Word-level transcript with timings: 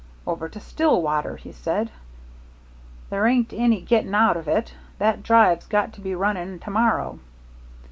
'Over 0.25 0.49
to 0.49 0.59
Stillwater,' 0.59 1.35
he 1.37 1.51
said. 1.51 1.91
'There 3.11 3.27
ain't 3.27 3.53
any 3.53 3.81
getting 3.81 4.15
out 4.15 4.35
of 4.35 4.47
it. 4.47 4.73
That 4.97 5.21
drive's 5.21 5.67
got 5.67 5.93
to 5.93 6.01
be 6.01 6.15
running 6.15 6.57
to 6.61 6.71
morrow.' 6.71 7.19